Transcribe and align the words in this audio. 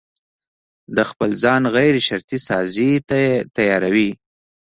د 0.95 0.97
خپل 1.09 1.29
ځان 1.43 1.63
غيرشرطي 1.75 2.39
سازي 2.47 2.91
ته 3.07 3.17
يې 3.25 3.35
تياروي. 3.55 4.11